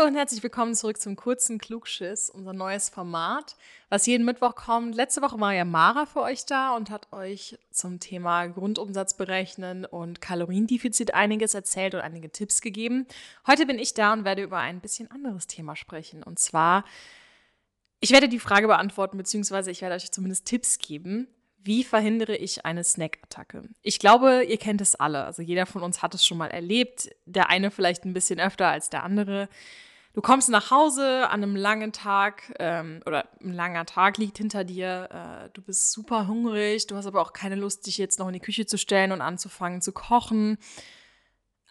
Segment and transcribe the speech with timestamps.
[0.00, 3.54] Hallo und herzlich willkommen zurück zum kurzen Klugschiss, unser neues Format,
[3.90, 4.94] was jeden Mittwoch kommt.
[4.94, 9.84] Letzte Woche war ja Mara für euch da und hat euch zum Thema Grundumsatz berechnen
[9.84, 13.06] und Kaloriendefizit einiges erzählt und einige Tipps gegeben.
[13.46, 16.22] Heute bin ich da und werde über ein bisschen anderes Thema sprechen.
[16.22, 16.84] Und zwar,
[18.00, 21.28] ich werde die Frage beantworten, beziehungsweise ich werde euch zumindest Tipps geben,
[21.62, 23.64] wie verhindere ich eine Snackattacke?
[23.82, 25.24] Ich glaube, ihr kennt es alle.
[25.24, 27.10] Also jeder von uns hat es schon mal erlebt.
[27.26, 29.50] Der eine vielleicht ein bisschen öfter als der andere.
[30.12, 34.64] Du kommst nach Hause an einem langen Tag ähm, oder ein langer Tag liegt hinter
[34.64, 35.08] dir.
[35.46, 36.88] Äh, du bist super hungrig.
[36.88, 39.20] Du hast aber auch keine Lust, dich jetzt noch in die Küche zu stellen und
[39.20, 40.58] anzufangen zu kochen.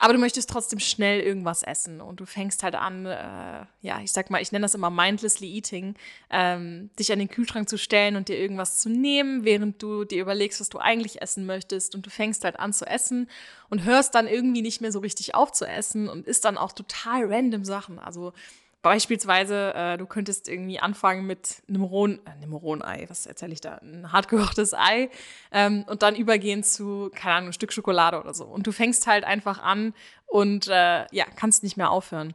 [0.01, 4.13] Aber du möchtest trotzdem schnell irgendwas essen und du fängst halt an, äh, ja, ich
[4.13, 5.95] sag mal, ich nenne das immer mindlessly eating,
[6.29, 10.21] ähm, dich an den Kühlschrank zu stellen und dir irgendwas zu nehmen, während du dir
[10.21, 13.29] überlegst, was du eigentlich essen möchtest und du fängst halt an zu essen
[13.69, 16.71] und hörst dann irgendwie nicht mehr so richtig auf zu essen und isst dann auch
[16.71, 17.99] total random Sachen.
[17.99, 18.31] Also
[18.81, 23.51] Beispielsweise, äh, du könntest irgendwie anfangen mit einem rohen, äh, einem rohen Ei, was erzähle
[23.51, 23.75] ich da?
[23.75, 25.09] Ein hartgekochtes Ei
[25.51, 28.45] ähm, und dann übergehen zu, keine Ahnung, ein Stück Schokolade oder so.
[28.45, 29.93] Und du fängst halt einfach an
[30.27, 32.33] und äh, ja, kannst nicht mehr aufhören.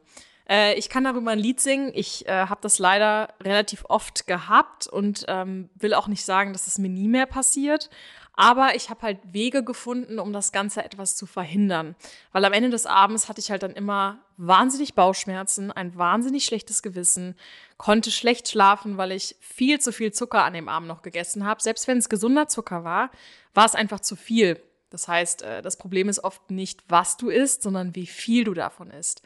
[0.48, 1.90] Äh, ich kann darüber ein Lied singen.
[1.94, 6.66] Ich äh, habe das leider relativ oft gehabt und ähm, will auch nicht sagen, dass
[6.66, 7.90] es mir nie mehr passiert.
[8.36, 11.94] Aber ich habe halt Wege gefunden, um das Ganze etwas zu verhindern.
[12.32, 16.82] Weil am Ende des Abends hatte ich halt dann immer wahnsinnig Bauchschmerzen, ein wahnsinnig schlechtes
[16.82, 17.36] Gewissen,
[17.76, 21.62] konnte schlecht schlafen, weil ich viel zu viel Zucker an dem Abend noch gegessen habe.
[21.62, 23.10] Selbst wenn es gesunder Zucker war,
[23.54, 24.60] war es einfach zu viel.
[24.90, 28.54] Das heißt, äh, das Problem ist oft nicht, was du isst, sondern wie viel du
[28.54, 29.22] davon isst.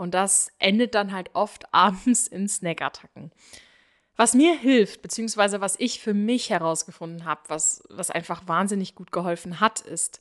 [0.00, 3.30] Und das endet dann halt oft abends in Snackattacken.
[4.16, 9.12] Was mir hilft, beziehungsweise was ich für mich herausgefunden habe, was, was einfach wahnsinnig gut
[9.12, 10.20] geholfen hat, ist,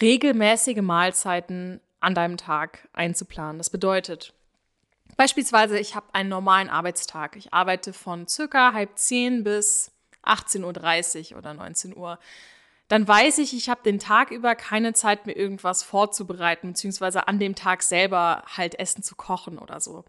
[0.00, 3.58] regelmäßige Mahlzeiten an deinem Tag einzuplanen.
[3.58, 4.32] Das bedeutet,
[5.16, 7.36] beispielsweise, ich habe einen normalen Arbeitstag.
[7.36, 9.92] Ich arbeite von circa halb zehn bis
[10.24, 12.18] 18.30 Uhr oder 19 Uhr.
[12.90, 17.38] Dann weiß ich, ich habe den Tag über keine Zeit, mir irgendwas vorzubereiten, beziehungsweise an
[17.38, 20.04] dem Tag selber halt Essen zu kochen oder so.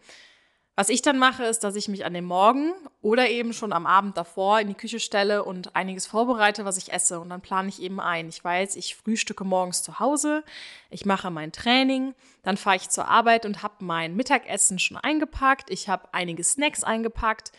[0.75, 3.85] Was ich dann mache, ist, dass ich mich an dem Morgen oder eben schon am
[3.85, 7.19] Abend davor in die Küche stelle und einiges vorbereite, was ich esse.
[7.19, 8.27] Und dann plane ich eben ein.
[8.29, 10.43] Ich weiß, ich frühstücke morgens zu Hause,
[10.89, 15.69] ich mache mein Training, dann fahre ich zur Arbeit und habe mein Mittagessen schon eingepackt.
[15.69, 17.51] Ich habe einige Snacks eingepackt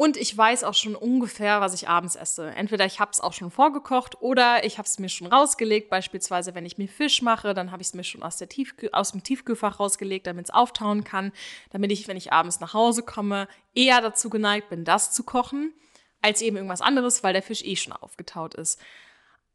[0.00, 2.48] und ich weiß auch schon ungefähr, was ich abends esse.
[2.52, 5.90] Entweder ich habe es auch schon vorgekocht oder ich habe es mir schon rausgelegt.
[5.90, 8.88] Beispielsweise, wenn ich mir Fisch mache, dann habe ich es mir schon aus, der Tiefkühl
[8.92, 11.32] aus dem Tiefkühlfach rausgelegt, damit es auftauen kann,
[11.68, 15.74] damit ich, wenn ich abends nach Hause komme, eher dazu geneigt bin, das zu kochen,
[16.22, 18.80] als eben irgendwas anderes, weil der Fisch eh schon aufgetaut ist.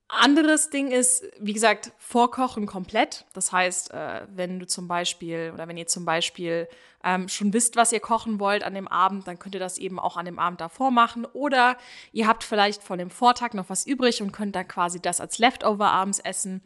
[0.08, 3.26] Anderes Ding ist, wie gesagt, vorkochen komplett.
[3.34, 6.68] Das heißt, äh, wenn du zum Beispiel oder wenn ihr zum Beispiel
[7.04, 10.00] ähm, schon wisst, was ihr kochen wollt an dem Abend, dann könnt ihr das eben
[10.00, 11.26] auch an dem Abend davor machen.
[11.26, 11.78] Oder
[12.12, 15.40] ihr habt vielleicht von dem Vortag noch was übrig und könnt dann quasi das als
[15.40, 16.62] Leftover abends essen.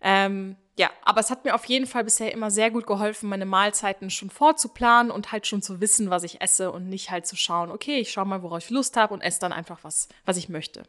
[0.00, 3.44] Ähm, ja, aber es hat mir auf jeden Fall bisher immer sehr gut geholfen, meine
[3.44, 7.36] Mahlzeiten schon vorzuplanen und halt schon zu wissen, was ich esse und nicht halt zu
[7.36, 10.38] schauen, okay, ich schaue mal, worauf ich Lust habe und esse dann einfach was, was
[10.38, 10.84] ich möchte.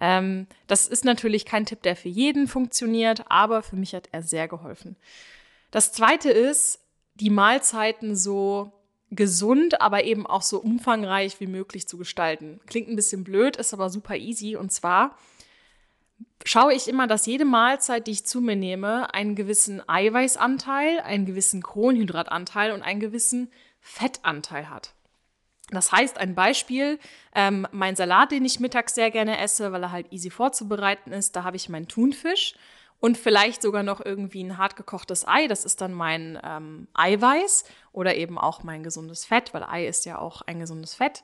[0.00, 4.22] Ähm, das ist natürlich kein Tipp, der für jeden funktioniert, aber für mich hat er
[4.22, 4.96] sehr geholfen.
[5.70, 6.80] Das zweite ist,
[7.14, 8.72] die Mahlzeiten so
[9.10, 12.60] gesund, aber eben auch so umfangreich wie möglich zu gestalten.
[12.66, 14.56] Klingt ein bisschen blöd, ist aber super easy.
[14.56, 15.16] Und zwar
[16.44, 21.26] schaue ich immer, dass jede Mahlzeit, die ich zu mir nehme, einen gewissen Eiweißanteil, einen
[21.26, 23.50] gewissen Kohlenhydratanteil und einen gewissen
[23.80, 24.94] Fettanteil hat.
[25.70, 26.98] Das heißt, ein Beispiel,
[27.34, 31.36] ähm, mein Salat, den ich mittags sehr gerne esse, weil er halt easy vorzubereiten ist,
[31.36, 32.54] da habe ich meinen Thunfisch
[33.00, 37.64] und vielleicht sogar noch irgendwie ein hart gekochtes Ei, das ist dann mein ähm, Eiweiß
[37.92, 41.22] oder eben auch mein gesundes Fett, weil Ei ist ja auch ein gesundes Fett.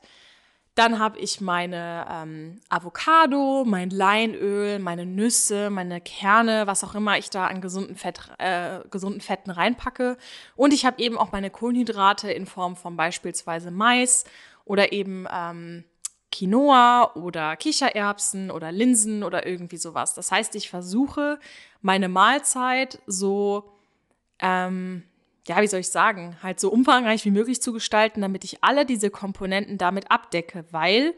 [0.75, 7.17] Dann habe ich meine ähm, Avocado, mein Leinöl, meine Nüsse, meine Kerne, was auch immer
[7.17, 10.17] ich da an gesunden, Fett, äh, gesunden Fetten reinpacke.
[10.57, 14.25] Und ich habe eben auch meine Kohlenhydrate in Form von beispielsweise Mais
[14.65, 15.85] oder eben ähm,
[16.33, 20.13] Quinoa oder Kichererbsen oder Linsen oder irgendwie sowas.
[20.13, 21.39] Das heißt, ich versuche
[21.81, 23.71] meine Mahlzeit so
[24.39, 25.03] ähm,
[25.47, 28.85] ja, wie soll ich sagen, halt so umfangreich wie möglich zu gestalten, damit ich alle
[28.85, 31.13] diese Komponenten damit abdecke, weil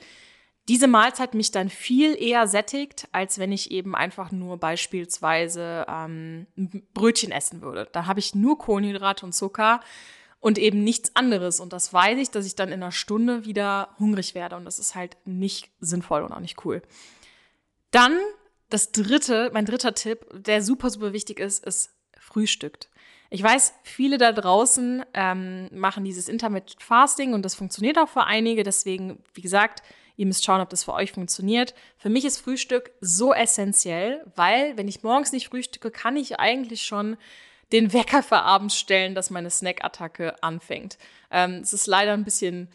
[0.67, 6.45] diese Mahlzeit mich dann viel eher sättigt, als wenn ich eben einfach nur beispielsweise ähm,
[6.57, 7.87] ein Brötchen essen würde.
[7.93, 9.79] Da habe ich nur Kohlenhydrate und Zucker
[10.41, 11.61] und eben nichts anderes.
[11.61, 14.57] Und das weiß ich, dass ich dann in einer Stunde wieder hungrig werde.
[14.57, 16.81] Und das ist halt nicht sinnvoll und auch nicht cool.
[17.91, 18.17] Dann
[18.69, 21.96] das dritte, mein dritter Tipp, der super, super wichtig ist, ist
[22.27, 22.89] frühstückt.
[23.29, 28.23] Ich weiß, viele da draußen ähm, machen dieses Intermittent Fasting und das funktioniert auch für
[28.23, 28.63] einige.
[28.63, 29.83] Deswegen, wie gesagt,
[30.15, 31.73] ihr müsst schauen, ob das für euch funktioniert.
[31.97, 36.83] Für mich ist Frühstück so essentiell, weil wenn ich morgens nicht frühstücke, kann ich eigentlich
[36.83, 37.17] schon
[37.73, 40.97] den Wecker für abends stellen, dass meine Snackattacke anfängt.
[41.29, 42.69] Ähm, es ist leider ein bisschen,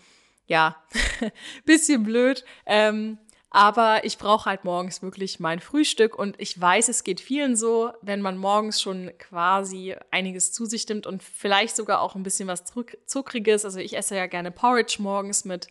[0.46, 0.76] ja,
[1.64, 2.44] bisschen blöd.
[2.66, 3.19] Ähm,
[3.54, 7.93] aber ich brauche halt morgens wirklich mein Frühstück und ich weiß, es geht vielen so,
[8.00, 12.49] wenn man morgens schon quasi einiges zu sich nimmt und vielleicht sogar auch ein bisschen
[12.49, 12.64] was
[13.04, 13.66] Zuckriges.
[13.66, 15.69] Also ich esse ja gerne Porridge morgens mit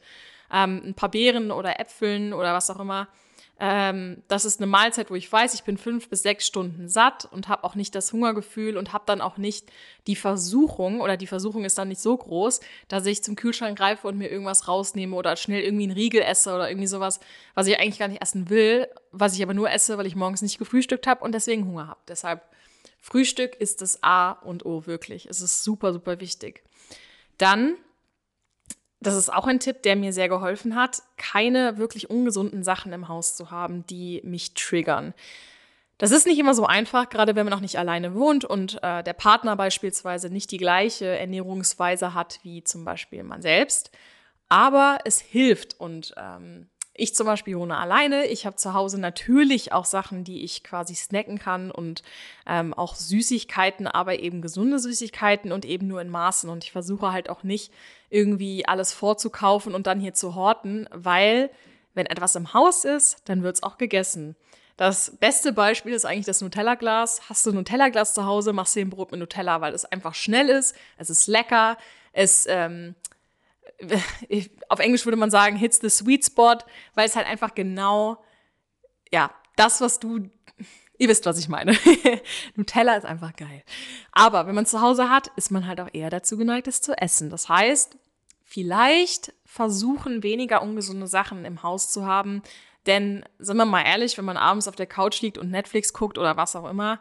[0.53, 3.07] ähm, ein paar Beeren oder Äpfeln oder was auch immer.
[3.63, 7.29] Ähm, das ist eine Mahlzeit, wo ich weiß, ich bin fünf bis sechs Stunden satt
[7.31, 9.71] und habe auch nicht das Hungergefühl und habe dann auch nicht
[10.07, 14.07] die Versuchung oder die Versuchung ist dann nicht so groß, dass ich zum Kühlschrank greife
[14.07, 17.19] und mir irgendwas rausnehme oder schnell irgendwie einen Riegel esse oder irgendwie sowas,
[17.53, 20.41] was ich eigentlich gar nicht essen will, was ich aber nur esse, weil ich morgens
[20.41, 21.99] nicht gefrühstückt habe und deswegen Hunger habe.
[22.07, 22.41] Deshalb
[22.99, 25.27] Frühstück ist das A und O wirklich.
[25.27, 26.63] Es ist super, super wichtig.
[27.37, 27.75] Dann
[29.01, 33.07] das ist auch ein Tipp, der mir sehr geholfen hat, keine wirklich ungesunden Sachen im
[33.07, 35.13] Haus zu haben, die mich triggern.
[35.97, 39.03] Das ist nicht immer so einfach, gerade wenn man auch nicht alleine wohnt und äh,
[39.03, 43.91] der Partner beispielsweise nicht die gleiche Ernährungsweise hat wie zum Beispiel man selbst.
[44.49, 46.69] Aber es hilft und ähm,
[47.01, 48.27] ich zum Beispiel wohne alleine.
[48.27, 52.03] Ich habe zu Hause natürlich auch Sachen, die ich quasi snacken kann und
[52.45, 56.47] ähm, auch Süßigkeiten, aber eben gesunde Süßigkeiten und eben nur in Maßen.
[56.47, 57.73] Und ich versuche halt auch nicht
[58.11, 61.49] irgendwie alles vorzukaufen und dann hier zu horten, weil
[61.95, 64.35] wenn etwas im Haus ist, dann wird es auch gegessen.
[64.77, 67.29] Das beste Beispiel ist eigentlich das Nutella-Glas.
[67.29, 70.13] Hast du ein Nutella-Glas zu Hause, machst du ein Brot mit Nutella, weil es einfach
[70.13, 71.77] schnell ist, es ist lecker,
[72.13, 72.93] es ähm,
[74.69, 76.57] auf Englisch würde man sagen, hits the sweet spot,
[76.93, 78.23] weil es halt einfach genau,
[79.11, 80.29] ja, das, was du,
[80.97, 81.77] ihr wisst, was ich meine.
[82.55, 83.63] Nutella ist einfach geil.
[84.11, 86.97] Aber wenn man zu Hause hat, ist man halt auch eher dazu geneigt, es zu
[86.97, 87.29] essen.
[87.29, 87.97] Das heißt,
[88.43, 92.41] vielleicht versuchen, weniger ungesunde Sachen im Haus zu haben.
[92.85, 96.17] Denn, sind wir mal ehrlich, wenn man abends auf der Couch liegt und Netflix guckt
[96.17, 96.99] oder was auch immer,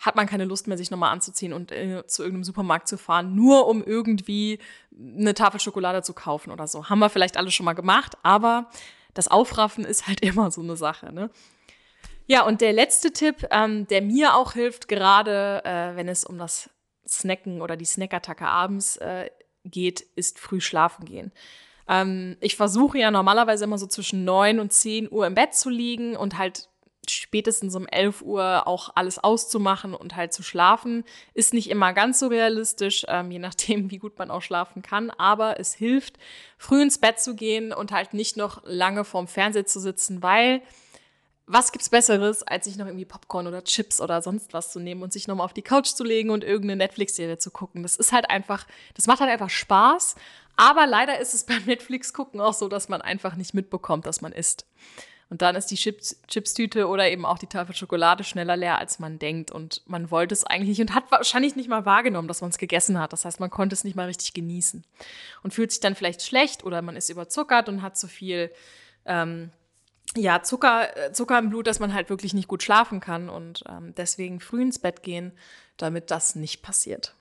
[0.00, 3.34] hat man keine Lust mehr, sich nochmal anzuziehen und äh, zu irgendeinem Supermarkt zu fahren,
[3.34, 4.58] nur um irgendwie
[4.98, 6.88] eine Tafel Schokolade zu kaufen oder so.
[6.88, 8.70] Haben wir vielleicht alle schon mal gemacht, aber
[9.12, 11.30] das Aufraffen ist halt immer so eine Sache, ne?
[12.26, 16.38] Ja, und der letzte Tipp, ähm, der mir auch hilft, gerade äh, wenn es um
[16.38, 16.70] das
[17.06, 19.28] Snacken oder die Snackattacke abends äh,
[19.64, 21.32] geht, ist früh schlafen gehen.
[21.88, 25.70] Ähm, ich versuche ja normalerweise immer so zwischen neun und zehn Uhr im Bett zu
[25.70, 26.69] liegen und halt
[27.12, 31.04] spätestens um 11 Uhr auch alles auszumachen und halt zu schlafen.
[31.34, 35.10] Ist nicht immer ganz so realistisch, ähm, je nachdem, wie gut man auch schlafen kann.
[35.10, 36.18] Aber es hilft,
[36.58, 40.62] früh ins Bett zu gehen und halt nicht noch lange vorm Fernseher zu sitzen, weil
[41.52, 45.02] was gibt's Besseres, als sich noch irgendwie Popcorn oder Chips oder sonst was zu nehmen
[45.02, 47.82] und sich nochmal auf die Couch zu legen und irgendeine Netflix-Serie zu gucken.
[47.82, 50.14] Das ist halt einfach, das macht halt einfach Spaß.
[50.56, 54.30] Aber leider ist es beim Netflix-Gucken auch so, dass man einfach nicht mitbekommt, dass man
[54.30, 54.64] isst.
[55.30, 58.98] Und dann ist die Chips, Chipstüte oder eben auch die Tafel Schokolade schneller leer, als
[58.98, 59.52] man denkt.
[59.52, 62.58] Und man wollte es eigentlich nicht und hat wahrscheinlich nicht mal wahrgenommen, dass man es
[62.58, 63.12] gegessen hat.
[63.12, 64.84] Das heißt, man konnte es nicht mal richtig genießen.
[65.44, 68.50] Und fühlt sich dann vielleicht schlecht oder man ist überzuckert und hat zu viel
[69.04, 69.52] ähm,
[70.16, 73.28] ja, Zucker, äh, Zucker im Blut, dass man halt wirklich nicht gut schlafen kann.
[73.28, 75.30] Und ähm, deswegen früh ins Bett gehen,
[75.76, 77.14] damit das nicht passiert.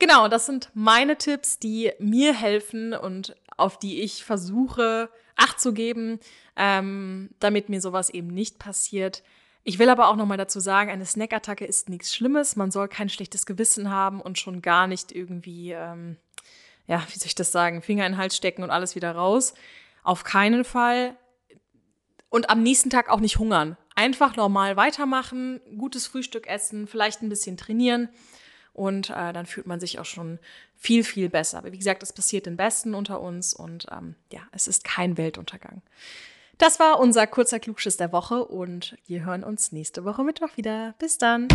[0.00, 5.72] Genau, das sind meine Tipps, die mir helfen und auf die ich versuche, Acht zu
[5.72, 6.20] geben,
[6.56, 9.22] ähm, damit mir sowas eben nicht passiert.
[9.64, 12.56] Ich will aber auch nochmal dazu sagen, eine Snackattacke ist nichts Schlimmes.
[12.56, 16.16] Man soll kein schlechtes Gewissen haben und schon gar nicht irgendwie, ähm,
[16.86, 19.54] ja, wie soll ich das sagen, Finger in den Hals stecken und alles wieder raus.
[20.02, 21.16] Auf keinen Fall.
[22.28, 23.76] Und am nächsten Tag auch nicht hungern.
[23.94, 28.08] Einfach normal weitermachen, gutes Frühstück essen, vielleicht ein bisschen trainieren
[28.74, 30.38] und äh, dann fühlt man sich auch schon
[30.76, 31.58] viel, viel besser.
[31.58, 35.16] Aber wie gesagt, es passiert den Besten unter uns und ähm, ja, es ist kein
[35.16, 35.80] Weltuntergang.
[36.58, 40.94] Das war unser kurzer Klugschiss der Woche und wir hören uns nächste Woche Mittwoch wieder.
[40.98, 41.48] Bis dann.